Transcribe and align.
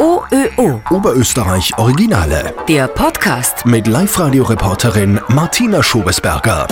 OÖO. 0.00 0.80
Oberösterreich 0.88 1.76
Originale. 1.76 2.54
Der 2.66 2.88
Podcast. 2.88 3.66
Mit 3.66 3.86
Live-Radio-Reporterin 3.86 5.20
Martina 5.28 5.82
Schobesberger. 5.82 6.66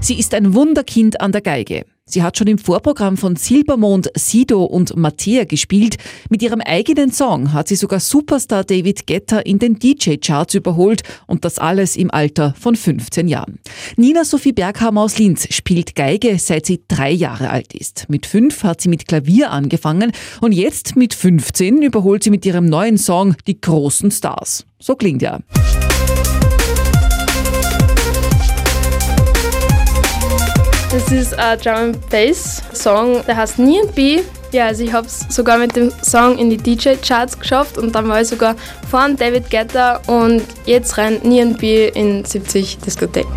Sie 0.00 0.18
ist 0.18 0.34
ein 0.34 0.52
Wunderkind 0.52 1.20
an 1.20 1.30
der 1.30 1.42
Geige. 1.42 1.84
Sie 2.06 2.22
hat 2.22 2.36
schon 2.36 2.48
im 2.48 2.58
Vorprogramm 2.58 3.16
von 3.16 3.34
Silbermond, 3.34 4.10
Sido 4.14 4.62
und 4.62 4.94
Mattea 4.94 5.44
gespielt. 5.44 5.96
Mit 6.28 6.42
ihrem 6.42 6.60
eigenen 6.60 7.10
Song 7.10 7.54
hat 7.54 7.68
sie 7.68 7.76
sogar 7.76 7.98
Superstar 7.98 8.62
David 8.62 9.06
Guetta 9.06 9.38
in 9.38 9.58
den 9.58 9.78
DJ-Charts 9.78 10.54
überholt 10.54 11.00
und 11.26 11.46
das 11.46 11.58
alles 11.58 11.96
im 11.96 12.10
Alter 12.10 12.54
von 12.60 12.76
15 12.76 13.26
Jahren. 13.26 13.58
Nina 13.96 14.26
Sophie 14.26 14.52
Berghammer 14.52 15.00
aus 15.00 15.18
Linz 15.18 15.48
spielt 15.54 15.94
Geige, 15.94 16.38
seit 16.38 16.66
sie 16.66 16.84
drei 16.86 17.10
Jahre 17.10 17.48
alt 17.48 17.72
ist. 17.72 18.04
Mit 18.10 18.26
fünf 18.26 18.64
hat 18.64 18.82
sie 18.82 18.90
mit 18.90 19.08
Klavier 19.08 19.50
angefangen 19.50 20.12
und 20.42 20.52
jetzt 20.52 20.96
mit 20.96 21.14
15 21.14 21.80
überholt 21.80 22.22
sie 22.22 22.30
mit 22.30 22.44
ihrem 22.44 22.66
neuen 22.66 22.98
Song 22.98 23.34
die 23.46 23.58
großen 23.58 24.10
Stars. 24.10 24.66
So 24.78 24.94
klingt 24.94 25.22
ja. 25.22 25.40
Das 31.04 31.12
ist 31.12 31.38
ein 31.38 31.58
Drum 31.58 31.74
and 31.74 32.08
Bass 32.08 32.62
Song, 32.72 33.22
der 33.26 33.36
heißt 33.36 33.58
B. 33.94 34.22
Ja, 34.52 34.68
also 34.68 34.84
ich 34.84 34.92
habe 34.94 35.06
es 35.06 35.26
sogar 35.28 35.58
mit 35.58 35.76
dem 35.76 35.92
Song 36.02 36.38
in 36.38 36.48
die 36.48 36.56
DJ-Charts 36.56 37.38
geschafft 37.38 37.76
und 37.76 37.94
dann 37.94 38.08
war 38.08 38.22
ich 38.22 38.28
sogar 38.28 38.56
von 38.90 39.14
David 39.14 39.50
Guetta 39.50 40.00
und 40.06 40.42
jetzt 40.64 40.96
rennt 40.96 41.22
B 41.58 41.88
in 41.88 42.24
70 42.24 42.78
Diskotheken. 42.78 43.28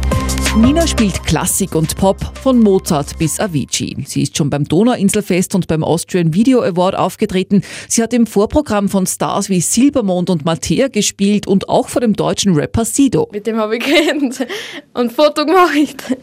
Nina 0.55 0.87
spielt 0.87 1.21
Klassik 1.25 1.75
und 1.75 1.97
Pop 1.97 2.17
von 2.41 2.57
Mozart 2.57 3.19
bis 3.19 3.37
Avicii. 3.37 3.97
Sie 4.07 4.23
ist 4.23 4.37
schon 4.37 4.49
beim 4.49 4.63
Donauinselfest 4.63 5.53
und 5.53 5.67
beim 5.67 5.83
Austrian 5.83 6.33
Video 6.33 6.61
Award 6.61 6.95
aufgetreten. 6.95 7.63
Sie 7.89 8.01
hat 8.01 8.13
im 8.13 8.27
Vorprogramm 8.27 8.87
von 8.87 9.05
Stars 9.05 9.49
wie 9.49 9.59
Silbermond 9.59 10.29
und 10.29 10.45
Mattea 10.45 10.87
gespielt 10.87 11.47
und 11.47 11.67
auch 11.67 11.89
vor 11.89 11.99
dem 11.99 12.13
deutschen 12.13 12.55
Rapper 12.55 12.85
Sido. 12.85 13.27
Mit 13.33 13.45
dem 13.45 13.57
habe 13.57 13.75
ich 13.75 13.83
geredet 13.83 14.47
und 14.93 15.11
Foto 15.11 15.45
gemacht. 15.45 16.15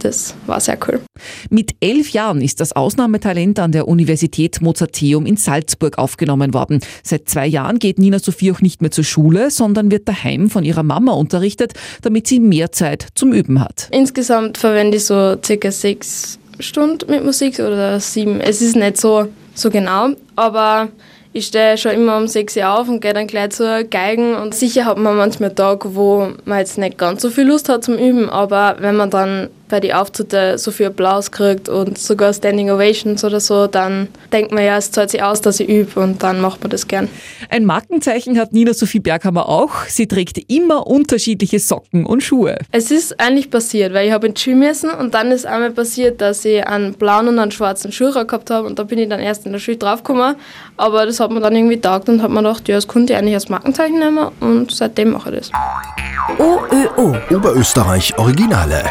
Das 0.00 0.34
war 0.46 0.60
sehr 0.60 0.78
cool. 0.86 1.00
Mit 1.50 1.74
elf 1.80 2.10
Jahren 2.10 2.40
ist 2.40 2.60
das 2.60 2.74
Ausnahmetalent 2.74 3.58
an 3.58 3.72
der 3.72 3.88
Universität 3.88 4.60
Mozarteum 4.60 5.26
in 5.26 5.36
Salzburg 5.36 5.98
aufgenommen 5.98 6.54
worden. 6.54 6.80
Seit 7.02 7.28
zwei 7.28 7.46
Jahren 7.46 7.78
geht 7.78 7.98
Nina 7.98 8.18
Sophie 8.18 8.52
auch 8.52 8.60
nicht 8.60 8.82
mehr 8.82 8.90
zur 8.90 9.04
Schule, 9.04 9.50
sondern 9.50 9.90
wird 9.90 10.08
daheim 10.08 10.50
von 10.50 10.64
ihrer 10.64 10.82
Mama 10.82 11.12
unterrichtet, 11.12 11.72
damit 12.02 12.26
sie 12.26 12.40
mehr 12.40 12.72
Zeit 12.72 13.08
zum 13.14 13.32
Üben 13.32 13.60
hat. 13.60 13.88
Insgesamt 13.90 14.58
verwende 14.58 14.98
ich 14.98 15.04
so 15.04 15.36
circa 15.44 15.70
sechs 15.70 16.38
Stunden 16.58 17.10
mit 17.10 17.24
Musik 17.24 17.58
oder 17.58 18.00
sieben. 18.00 18.40
Es 18.40 18.62
ist 18.62 18.76
nicht 18.76 18.96
so, 18.96 19.28
so 19.54 19.70
genau, 19.70 20.10
aber 20.36 20.88
ich 21.36 21.48
stehe 21.48 21.76
schon 21.76 21.92
immer 21.92 22.16
um 22.16 22.28
6 22.28 22.56
Uhr 22.56 22.70
auf 22.70 22.88
und 22.88 23.00
gehe 23.00 23.12
dann 23.12 23.26
gleich 23.26 23.50
zur 23.50 23.84
Geigen. 23.84 24.34
Und 24.34 24.54
sicher 24.54 24.86
hat 24.86 24.96
man 24.96 25.18
manchmal 25.18 25.54
Tage, 25.54 25.94
wo 25.94 26.30
man 26.46 26.58
jetzt 26.60 26.78
nicht 26.78 26.96
ganz 26.96 27.20
so 27.20 27.28
viel 27.28 27.46
Lust 27.46 27.68
hat 27.68 27.84
zum 27.84 27.98
Üben, 27.98 28.30
aber 28.30 28.76
wenn 28.80 28.96
man 28.96 29.10
dann 29.10 29.50
bei 29.68 29.80
den 29.80 29.92
Auftritten 29.92 30.58
so 30.58 30.70
viel 30.70 30.86
Applaus 30.86 31.30
kriegt 31.30 31.68
und 31.68 31.98
sogar 31.98 32.32
Standing 32.32 32.70
Ovations 32.70 33.24
oder 33.24 33.40
so, 33.40 33.66
dann 33.66 34.08
denkt 34.32 34.52
man 34.52 34.64
ja, 34.64 34.76
es 34.76 34.90
zahlt 34.90 35.10
sich 35.10 35.22
aus, 35.22 35.40
dass 35.40 35.60
ich 35.60 35.68
übe 35.68 36.00
und 36.00 36.22
dann 36.22 36.40
macht 36.40 36.62
man 36.62 36.70
das 36.70 36.86
gern. 36.86 37.08
Ein 37.50 37.64
Markenzeichen 37.64 38.38
hat 38.38 38.52
Nina 38.52 38.74
Sophie 38.74 39.00
Berghammer 39.00 39.48
auch. 39.48 39.84
Sie 39.88 40.06
trägt 40.06 40.38
immer 40.50 40.86
unterschiedliche 40.86 41.58
Socken 41.58 42.06
und 42.06 42.22
Schuhe. 42.22 42.58
Es 42.72 42.90
ist 42.90 43.20
eigentlich 43.20 43.50
passiert, 43.50 43.92
weil 43.92 44.06
ich 44.06 44.12
habe 44.12 44.26
in 44.28 44.36
Schuh 44.36 44.54
müssen 44.54 44.90
und 44.90 45.14
dann 45.14 45.30
ist 45.30 45.46
einmal 45.46 45.70
passiert, 45.70 46.20
dass 46.20 46.44
ich 46.44 46.66
einen 46.66 46.94
blauen 46.94 47.28
und 47.28 47.38
einen 47.38 47.50
schwarzen 47.50 47.92
Schuh 47.92 48.12
gehabt 48.12 48.50
habe 48.50 48.66
und 48.66 48.78
da 48.78 48.84
bin 48.84 48.98
ich 48.98 49.08
dann 49.08 49.20
erst 49.20 49.46
in 49.46 49.52
der 49.52 49.58
Schule 49.58 49.76
draufgekommen. 49.76 50.36
Aber 50.76 51.06
das 51.06 51.20
hat 51.20 51.30
mir 51.30 51.40
dann 51.40 51.54
irgendwie 51.54 51.80
taugt 51.80 52.08
und 52.08 52.22
hat 52.22 52.30
mir 52.30 52.42
gedacht, 52.42 52.68
ja, 52.68 52.76
das 52.76 52.88
könnte 52.88 53.12
ich 53.12 53.18
eigentlich 53.18 53.34
als 53.34 53.48
Markenzeichen 53.48 53.98
nehmen 53.98 54.28
und 54.40 54.70
seitdem 54.70 55.12
mache 55.12 55.30
ich 55.30 55.36
das. 55.38 55.50
OÖO. 56.38 57.16
Oberösterreich 57.30 58.16
Originale. 58.18 58.82